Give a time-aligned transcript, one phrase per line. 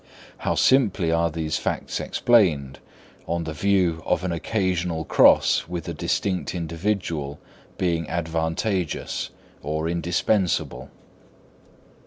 [0.39, 2.79] How simply are these facts explained
[3.27, 7.37] on the view of an occasional cross with a distinct individual
[7.77, 9.29] being advantageous
[9.61, 10.89] or indispensable!